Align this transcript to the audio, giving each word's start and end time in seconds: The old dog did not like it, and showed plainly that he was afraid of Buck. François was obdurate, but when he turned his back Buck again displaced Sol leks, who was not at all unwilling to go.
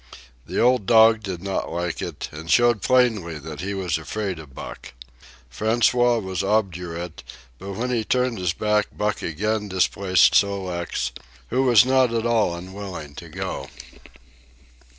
The 0.47 0.59
old 0.59 0.87
dog 0.87 1.21
did 1.21 1.43
not 1.43 1.71
like 1.71 2.01
it, 2.01 2.27
and 2.31 2.49
showed 2.49 2.81
plainly 2.81 3.37
that 3.37 3.61
he 3.61 3.75
was 3.75 3.99
afraid 3.99 4.39
of 4.39 4.55
Buck. 4.55 4.93
François 5.55 6.19
was 6.19 6.43
obdurate, 6.43 7.21
but 7.59 7.73
when 7.73 7.91
he 7.91 8.03
turned 8.03 8.39
his 8.39 8.51
back 8.53 8.87
Buck 8.97 9.21
again 9.21 9.67
displaced 9.69 10.33
Sol 10.33 10.65
leks, 10.65 11.11
who 11.49 11.61
was 11.61 11.85
not 11.85 12.11
at 12.15 12.25
all 12.25 12.55
unwilling 12.55 13.13
to 13.13 13.29
go. 13.29 13.67